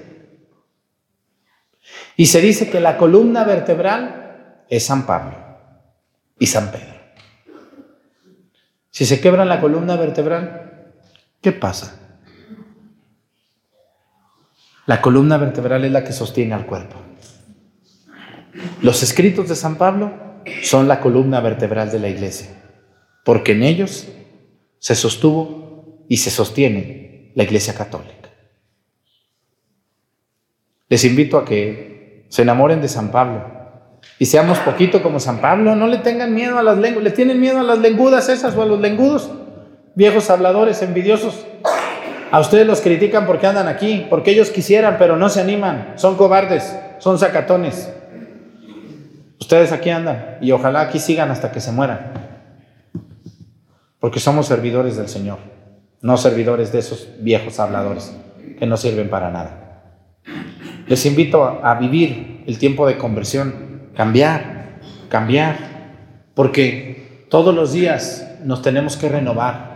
[2.16, 5.38] Y se dice que la columna vertebral es San Pablo
[6.40, 6.96] y San Pedro.
[8.90, 10.94] Si se quebra la columna vertebral,
[11.42, 12.01] ¿qué pasa?
[14.92, 16.98] La columna vertebral es la que sostiene al cuerpo.
[18.82, 20.12] Los escritos de San Pablo
[20.64, 22.50] son la columna vertebral de la iglesia,
[23.24, 24.10] porque en ellos
[24.80, 28.32] se sostuvo y se sostiene la iglesia católica.
[30.90, 33.46] Les invito a que se enamoren de San Pablo
[34.20, 37.40] y seamos poquito como San Pablo, no le tengan miedo a las lenguas, le tienen
[37.40, 39.32] miedo a las lengudas esas o a los lengudos,
[39.96, 41.46] viejos habladores envidiosos.
[42.32, 45.94] A ustedes los critican porque andan aquí, porque ellos quisieran, pero no se animan.
[45.96, 47.94] Son cobardes, son sacatones.
[49.38, 52.14] Ustedes aquí andan y ojalá aquí sigan hasta que se mueran.
[54.00, 55.40] Porque somos servidores del Señor,
[56.02, 58.16] no servidores de esos viejos habladores
[58.58, 59.84] que no sirven para nada.
[60.88, 64.80] Les invito a, a vivir el tiempo de conversión, cambiar,
[65.10, 65.58] cambiar,
[66.34, 69.71] porque todos los días nos tenemos que renovar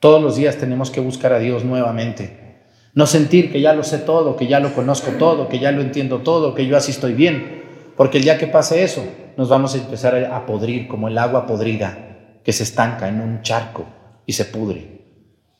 [0.00, 2.64] todos los días tenemos que buscar a Dios nuevamente.
[2.94, 5.80] No sentir que ya lo sé todo, que ya lo conozco todo, que ya lo
[5.82, 7.64] entiendo todo, que yo así estoy bien.
[7.96, 9.04] Porque el día que pase eso,
[9.36, 11.98] nos vamos a empezar a podrir como el agua podrida
[12.42, 13.84] que se estanca en un charco
[14.24, 14.96] y se pudre.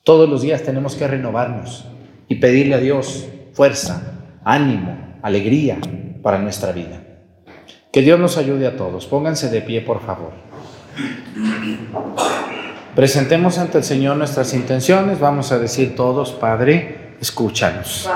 [0.03, 1.85] Todos los días tenemos que renovarnos
[2.29, 5.79] y pedirle a Dios fuerza, ánimo, alegría
[6.23, 7.03] para nuestra vida.
[7.93, 9.07] Que Dios nos ayude a todos.
[9.07, 10.33] Pónganse de pie, por favor.
[12.97, 15.21] Presentemos ante el Señor nuestras intenciones.
[15.21, 18.09] Vamos a decir todos, Padre, escúchanos.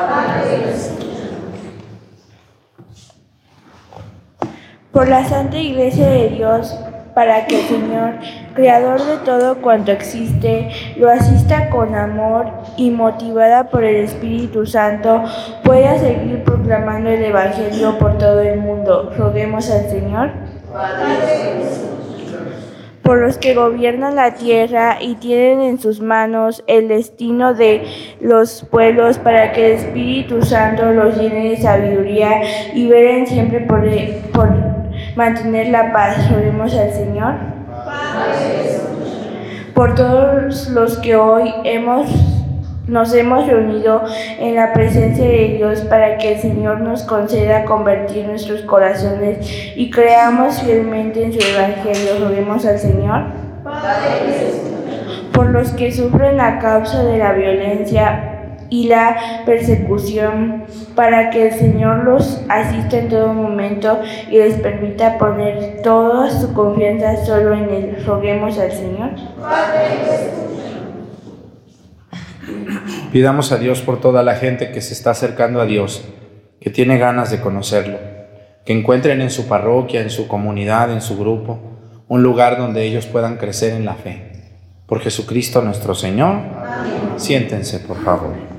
[4.91, 6.75] Por la Santa Iglesia de Dios,
[7.15, 8.15] para que el Señor,
[8.55, 12.47] Creador de todo cuanto existe, lo asista con amor
[12.79, 15.25] y motivada por el Espíritu Santo,
[15.63, 19.13] pueda seguir proclamando el Evangelio por todo el mundo.
[19.15, 20.31] Roguemos al Señor.
[20.73, 21.90] Padre
[23.11, 27.83] por los que gobiernan la tierra y tienen en sus manos el destino de
[28.21, 32.41] los pueblos, para que el Espíritu Santo los llene de sabiduría
[32.73, 33.83] y velen siempre por,
[34.33, 34.49] por
[35.17, 36.19] mantener la paz.
[36.33, 37.35] Oremos al Señor.
[39.75, 42.07] Por todos los que hoy hemos
[42.91, 44.03] nos hemos reunido
[44.39, 49.39] en la presencia de Dios para que el Señor nos conceda convertir nuestros corazones
[49.77, 52.27] y creamos fielmente en su Evangelio.
[52.27, 53.27] Roguemos al Señor.
[55.33, 58.27] Por los que sufren a causa de la violencia
[58.69, 59.17] y la
[59.47, 60.65] persecución,
[60.95, 66.53] para que el Señor los asista en todo momento y les permita poner toda su
[66.53, 68.05] confianza solo en Él.
[68.07, 69.11] Roguemos al Señor.
[73.13, 76.05] Pidamos a Dios por toda la gente que se está acercando a Dios,
[76.61, 77.99] que tiene ganas de conocerlo,
[78.65, 81.59] que encuentren en su parroquia, en su comunidad, en su grupo,
[82.07, 84.31] un lugar donde ellos puedan crecer en la fe.
[84.87, 86.41] Por Jesucristo nuestro Señor.
[87.17, 88.50] Siéntense, por favor.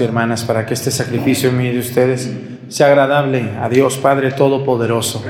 [0.00, 2.30] Y hermanas para que este sacrificio mío de ustedes
[2.68, 5.22] sea agradable a Dios Padre Todopoderoso.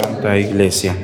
[0.00, 0.94] Santa Iglesia.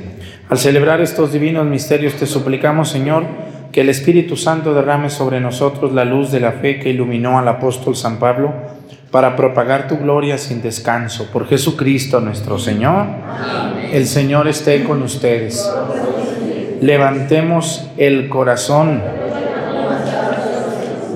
[0.49, 3.25] Al celebrar estos divinos misterios te suplicamos, Señor,
[3.73, 7.49] que el Espíritu Santo derrame sobre nosotros la luz de la fe que iluminó al
[7.49, 8.53] apóstol San Pablo
[9.11, 11.29] para propagar tu gloria sin descanso.
[11.33, 13.07] Por Jesucristo nuestro Señor.
[13.93, 15.71] El Señor esté con ustedes.
[16.83, 19.01] Levantemos el corazón.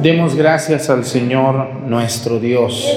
[0.01, 2.89] Demos gracias al Señor nuestro Dios.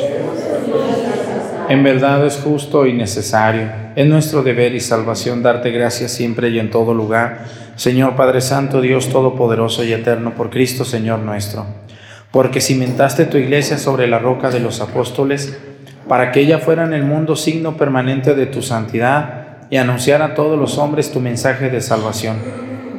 [1.67, 3.71] En verdad es justo y necesario.
[3.95, 7.45] Es nuestro deber y salvación darte gracias siempre y en todo lugar.
[7.75, 11.65] Señor Padre Santo, Dios Todopoderoso y Eterno, por Cristo Señor nuestro.
[12.29, 15.57] Porque cimentaste tu iglesia sobre la roca de los apóstoles,
[16.07, 19.38] para que ella fuera en el mundo signo permanente de tu santidad
[19.69, 22.37] y anunciara a todos los hombres tu mensaje de salvación.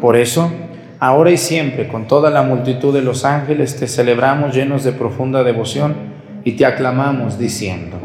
[0.00, 0.50] Por eso,
[0.98, 5.42] ahora y siempre, con toda la multitud de los ángeles, te celebramos llenos de profunda
[5.42, 5.94] devoción
[6.44, 7.98] y te aclamamos diciendo.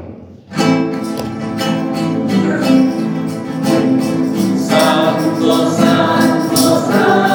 [4.57, 7.34] Santo, santo, santo,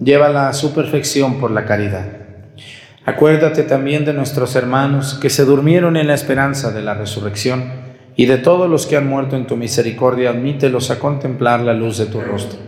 [0.00, 2.06] llévala a su perfección por la caridad.
[3.04, 7.64] Acuérdate también de nuestros hermanos que se durmieron en la esperanza de la resurrección
[8.14, 11.98] y de todos los que han muerto en tu misericordia, admítelos a contemplar la luz
[11.98, 12.58] de tu rostro.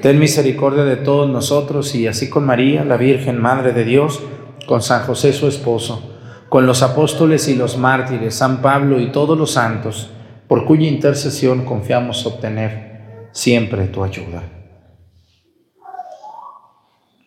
[0.00, 4.22] Ten misericordia de todos nosotros y así con María, la Virgen Madre de Dios,
[4.66, 6.16] con San José su esposo,
[6.48, 10.10] con los apóstoles y los mártires, San Pablo y todos los santos,
[10.48, 14.59] por cuya intercesión confiamos obtener siempre tu ayuda.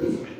[0.00, 0.39] Cordero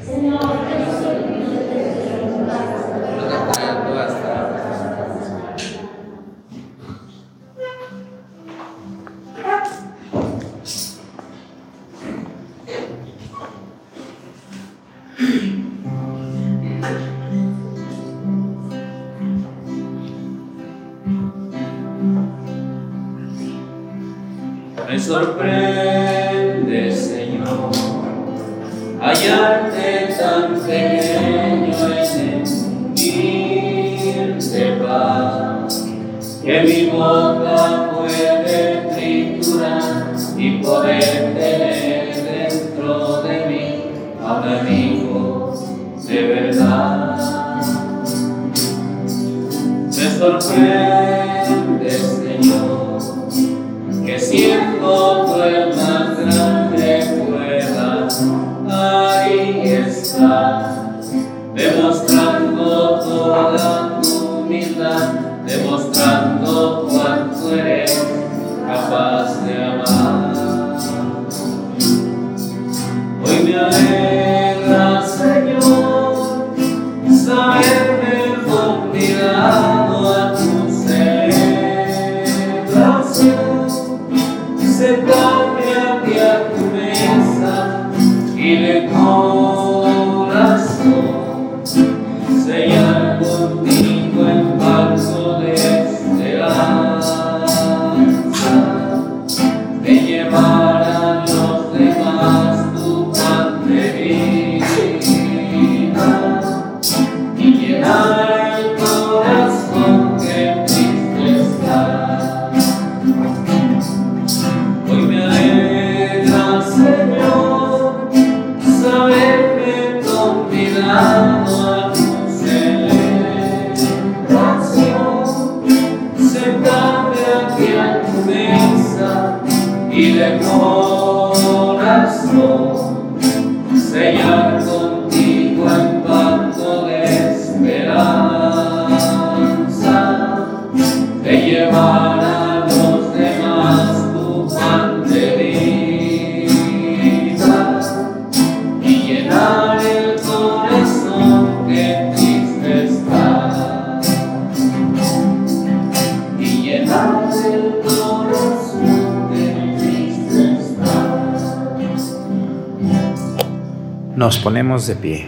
[164.21, 165.25] Nos ponemos de pie.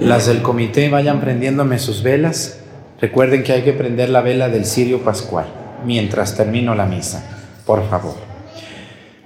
[0.00, 2.58] Las del comité vayan prendiéndome sus velas.
[3.00, 5.46] Recuerden que hay que prender la vela del cirio pascual
[5.86, 7.22] mientras termino la misa.
[7.64, 8.16] Por favor.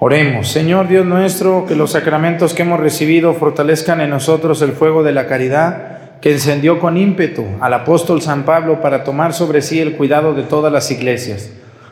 [0.00, 5.02] Oremos, Señor Dios nuestro, que los sacramentos que hemos recibido fortalezcan en nosotros el fuego
[5.02, 9.80] de la caridad que encendió con ímpetu al apóstol San Pablo para tomar sobre sí
[9.80, 11.50] el cuidado de todas las iglesias.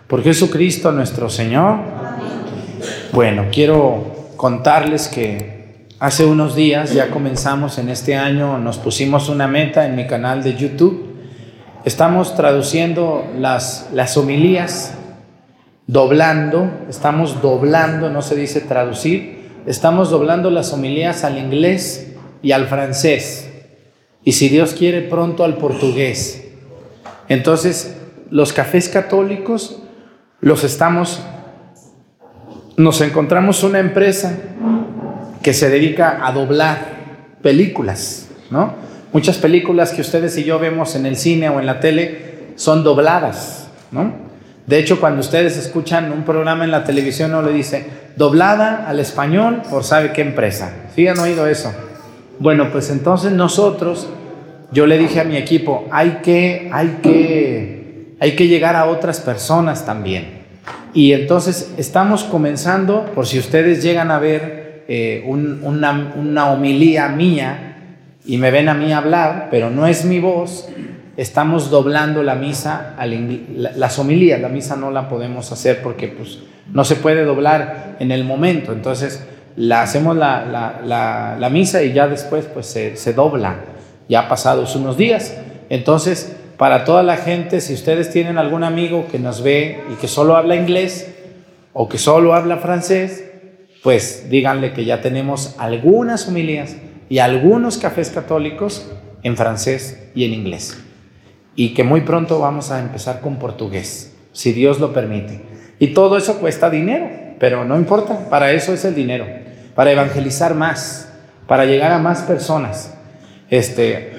[0.08, 1.78] Por Jesucristo nuestro Señor.
[3.12, 5.61] Bueno, quiero contarles que
[6.02, 10.42] hace unos días ya comenzamos en este año, nos pusimos una meta en mi canal
[10.42, 11.14] de YouTube.
[11.84, 14.94] Estamos traduciendo las, las homilías,
[15.86, 22.66] doblando, estamos doblando, no se dice traducir, estamos doblando las homilías al inglés y al
[22.66, 23.48] francés.
[24.24, 26.48] Y si Dios quiere, pronto al portugués.
[27.28, 27.96] Entonces,
[28.28, 29.80] los cafés católicos
[30.40, 31.22] los estamos,
[32.76, 34.36] nos encontramos una empresa
[35.42, 36.78] que se dedica a doblar
[37.42, 38.74] películas, ¿no?
[39.12, 42.82] Muchas películas que ustedes y yo vemos en el cine o en la tele son
[42.84, 44.32] dobladas, ¿no?
[44.66, 47.84] De hecho, cuando ustedes escuchan un programa en la televisión, no le dice
[48.16, 50.72] doblada al español por sabe qué empresa.
[50.94, 51.72] ¿Sí han oído eso?
[52.38, 54.08] Bueno, pues entonces nosotros,
[54.70, 59.20] yo le dije a mi equipo, hay que, hay que, hay que llegar a otras
[59.20, 60.42] personas también.
[60.94, 64.61] Y entonces estamos comenzando, por si ustedes llegan a ver
[64.94, 67.76] eh, un- una, una homilía mía
[68.26, 70.68] y me ven a mí hablar, pero no es mi voz,
[71.16, 72.94] estamos doblando la misa,
[73.76, 76.40] las homilías, la misa no la podemos hacer porque pues,
[76.72, 79.24] no se puede doblar en el momento, entonces
[79.56, 83.56] la hacemos la, la- la- la misa y ya después pues se, se dobla,
[84.10, 85.36] ya pasados unos días.
[85.70, 90.06] Entonces, para toda la gente, si ustedes tienen algún amigo que nos ve y que
[90.08, 91.14] solo habla inglés
[91.72, 93.31] o que solo habla francés,
[93.82, 96.76] pues díganle que ya tenemos algunas homilías
[97.08, 98.90] y algunos cafés católicos
[99.22, 100.80] en francés y en inglés.
[101.56, 105.42] Y que muy pronto vamos a empezar con portugués, si Dios lo permite.
[105.78, 109.26] Y todo eso cuesta dinero, pero no importa, para eso es el dinero,
[109.74, 111.12] para evangelizar más,
[111.48, 112.96] para llegar a más personas.
[113.50, 114.12] Este,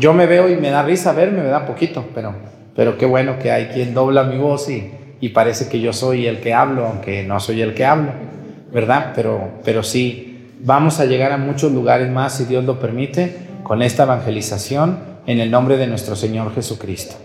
[0.00, 2.34] yo me veo y me da risa verme, me da poquito, pero,
[2.74, 4.90] pero qué bueno que hay quien dobla mi voz y,
[5.20, 8.12] y parece que yo soy el que hablo, aunque no soy el que hablo,
[8.72, 9.12] ¿verdad?
[9.14, 13.82] Pero, pero sí, vamos a llegar a muchos lugares más, si Dios lo permite, con
[13.82, 17.16] esta evangelización en el nombre de nuestro Señor Jesucristo.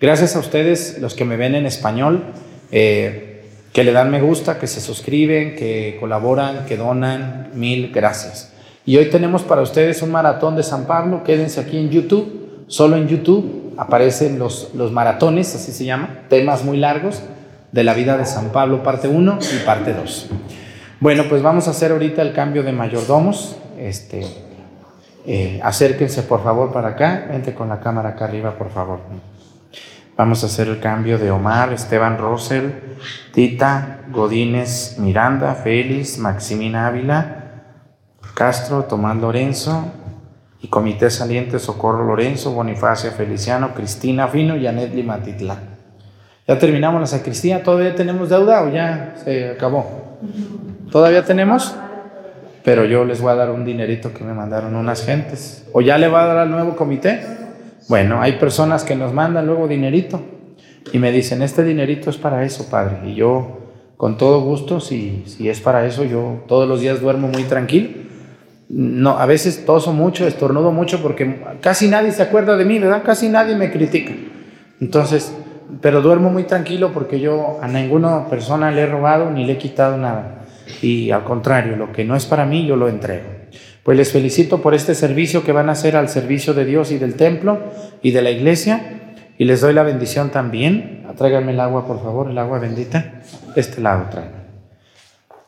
[0.00, 2.24] Gracias a ustedes, los que me ven en español,
[2.72, 8.52] eh, que le dan me gusta, que se suscriben, que colaboran, que donan, mil gracias.
[8.86, 12.96] Y hoy tenemos para ustedes un maratón de San Pablo, quédense aquí en YouTube, solo
[12.96, 17.22] en YouTube aparecen los, los maratones, así se llama, temas muy largos
[17.72, 20.30] de la vida de San Pablo, parte 1 y parte 2.
[21.00, 23.56] Bueno, pues vamos a hacer ahorita el cambio de mayordomos.
[23.78, 24.26] Este,
[25.24, 29.00] eh, acérquense por favor para acá, vente con la cámara acá arriba, por favor.
[30.18, 32.98] Vamos a hacer el cambio de Omar, Esteban Rosel,
[33.32, 37.44] Tita, Godínez, Miranda, Félix, Maximina Ávila,
[38.34, 39.86] Castro, Tomás Lorenzo
[40.60, 45.60] y Comité Saliente Socorro Lorenzo, Bonifacio Feliciano, Cristina Fino y Anet Limatitlán.
[46.46, 50.18] Ya terminamos la sacristía, ¿todavía tenemos deuda o ya se acabó?
[50.90, 51.74] ¿Todavía tenemos?
[52.64, 55.64] Pero yo les voy a dar un dinerito que me mandaron unas gentes.
[55.72, 57.20] ¿O ya le va a dar al nuevo comité?
[57.88, 60.20] Bueno, hay personas que nos mandan luego dinerito
[60.92, 62.98] y me dicen, este dinerito es para eso, padre.
[63.06, 63.58] Y yo,
[63.96, 67.90] con todo gusto, si, si es para eso, yo todos los días duermo muy tranquilo.
[68.68, 73.02] No, a veces toso mucho, estornudo mucho porque casi nadie se acuerda de mí, ¿verdad?
[73.04, 74.12] Casi nadie me critica.
[74.80, 75.34] Entonces,
[75.80, 79.58] pero duermo muy tranquilo porque yo a ninguna persona le he robado ni le he
[79.58, 80.39] quitado nada.
[80.82, 83.28] Y al contrario, lo que no es para mí, yo lo entrego.
[83.82, 86.98] Pues les felicito por este servicio que van a hacer al servicio de Dios y
[86.98, 87.58] del templo
[88.02, 89.16] y de la iglesia.
[89.38, 91.06] Y les doy la bendición también.
[91.16, 93.22] Tráiganme el agua, por favor, el agua bendita.
[93.56, 94.40] Este lado tráiganme.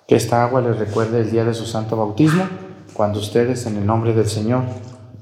[0.08, 2.48] Que esta agua les recuerde el día de su santo bautismo,
[2.94, 4.64] cuando ustedes, en el nombre del Señor,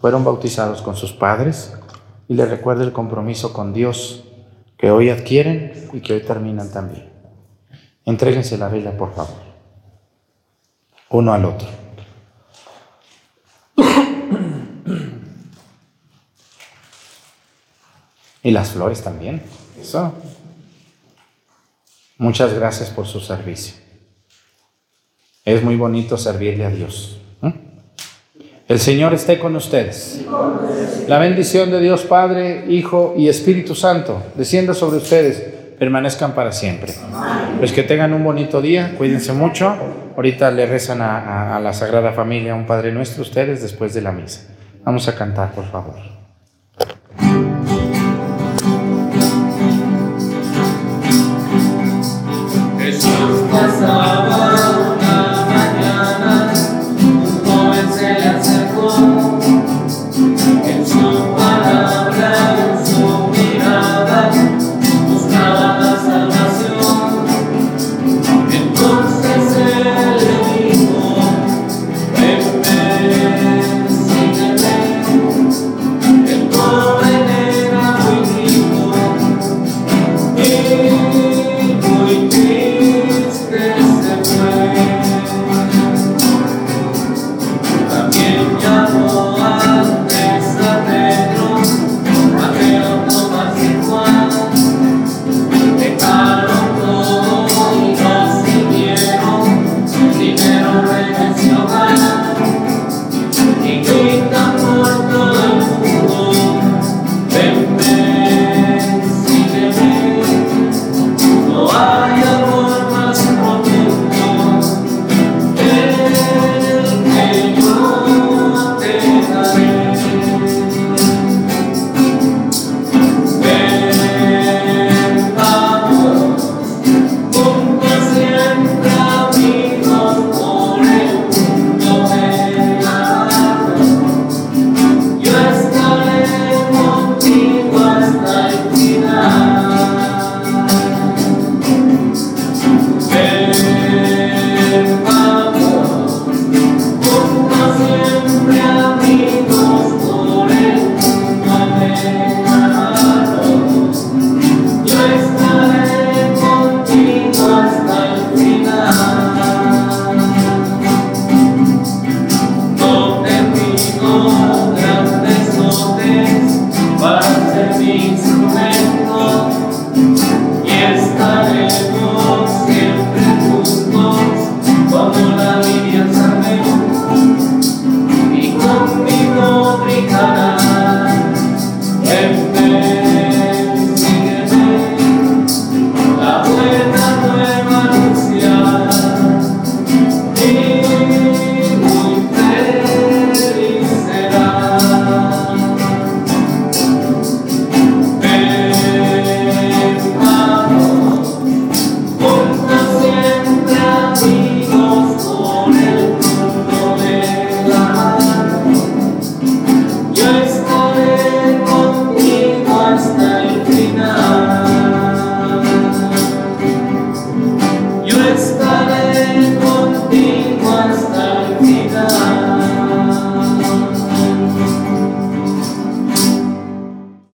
[0.01, 1.77] fueron bautizados con sus padres.
[2.29, 4.25] Y les recuerde el compromiso con Dios
[4.79, 7.11] que hoy adquieren y que hoy terminan también.
[8.07, 9.50] Entréguense la vela, por favor
[11.11, 11.69] uno al otro.
[18.43, 19.43] Y las flores también.
[19.79, 20.15] Eso.
[22.17, 23.75] Muchas gracias por su servicio.
[25.45, 27.21] Es muy bonito servirle a Dios.
[28.71, 30.21] El Señor esté con ustedes.
[31.09, 36.93] La bendición de Dios Padre, Hijo y Espíritu Santo descienda sobre ustedes permanezcan para siempre.
[37.59, 39.75] Pues que tengan un bonito día, cuídense mucho.
[40.15, 44.43] Ahorita le rezan a, la Sagrada Familia, un Padre Nuestro, ustedes después de la misa.
[44.85, 45.97] Vamos a cantar, por favor.